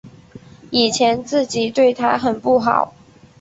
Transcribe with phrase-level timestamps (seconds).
[0.71, 2.95] 以前自己对她很不好